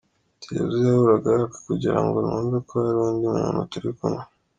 Televiziyo 0.43 0.85
yahoraga 0.91 1.27
yaka 1.37 1.55
kugira 1.67 1.99
ngo 2.03 2.17
numve 2.25 2.57
ko 2.67 2.73
hari 2.85 2.99
undi 3.07 3.25
muntu 3.35 3.59
turi 3.71 3.89
kumwe. 3.97 4.23